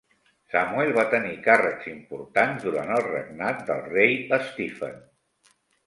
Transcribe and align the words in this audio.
Samuel 0.53 0.93
va 0.95 1.03
tenir 1.11 1.33
càrrecs 1.49 1.91
importants 1.93 2.67
durant 2.71 2.91
el 2.99 3.07
regnat 3.13 3.65
del 3.71 3.87
rei 3.95 4.21
Stephen. 4.51 5.03